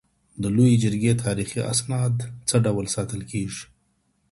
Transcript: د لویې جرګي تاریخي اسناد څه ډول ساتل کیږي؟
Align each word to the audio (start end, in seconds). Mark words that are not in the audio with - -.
د 0.41 0.43
لویې 0.55 0.81
جرګي 0.83 1.13
تاریخي 1.25 1.61
اسناد 1.71 2.15
څه 2.47 2.55
ډول 2.65 2.85
ساتل 2.95 3.21
کیږي؟ 3.31 3.63